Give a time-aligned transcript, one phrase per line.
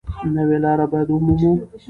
[0.35, 1.51] نوې لاره باید ومومو.